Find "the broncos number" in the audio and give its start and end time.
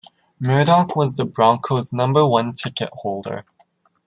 1.13-2.25